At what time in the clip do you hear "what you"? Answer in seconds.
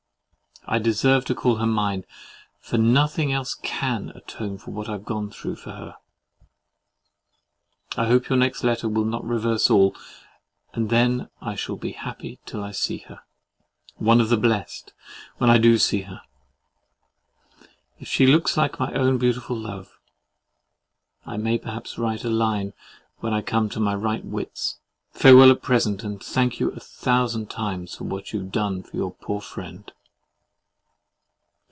28.03-28.41